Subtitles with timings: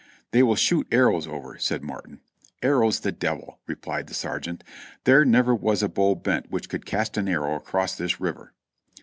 [0.31, 2.21] "They will shoot arrows over," said Martin.
[2.63, 4.63] "Arrows, the devil!" replied the sergeant;
[5.03, 8.55] "there never was a bow bent which could cast an arrow across this river."